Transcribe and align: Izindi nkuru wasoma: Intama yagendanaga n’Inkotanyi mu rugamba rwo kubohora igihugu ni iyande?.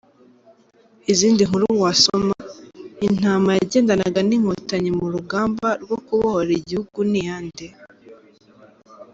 Izindi 1.11 1.41
nkuru 1.49 1.65
wasoma: 1.83 2.35
Intama 3.07 3.49
yagendanaga 3.59 4.19
n’Inkotanyi 4.27 4.91
mu 4.99 5.05
rugamba 5.13 5.67
rwo 5.83 5.97
kubohora 6.05 6.51
igihugu 6.59 6.99
ni 7.11 7.19
iyande?. 7.21 7.67